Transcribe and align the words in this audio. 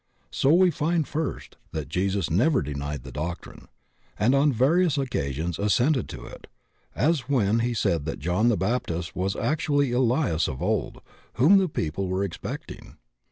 So 0.31 0.51
we 0.51 0.71
find, 0.71 1.07
first, 1.07 1.57
that 1.73 1.87
Jesus 1.87 2.31
never 2.31 2.63
denied 2.63 3.03
the 3.03 3.11
doctrine, 3.11 3.67
and 4.17 4.33
on 4.33 4.51
various 4.51 4.97
occasions 4.97 5.59
assented 5.59 6.09
to 6.09 6.25
it, 6.25 6.47
as 6.95 7.29
when 7.29 7.59
he 7.59 7.75
said 7.75 8.05
that 8.05 8.17
John 8.17 8.47
the 8.49 8.57
Baptist 8.57 9.15
was 9.15 9.35
actuaUy 9.35 9.81
the 9.81 9.91
Elias 9.91 10.47
of 10.47 10.59
old 10.59 11.01
whom 11.33 11.59
the 11.59 11.69
people 11.69 12.07
were 12.07 12.23
expecting. 12.23 12.97